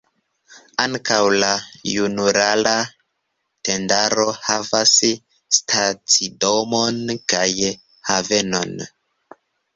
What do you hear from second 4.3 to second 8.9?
havas stacidomon kaj havenon.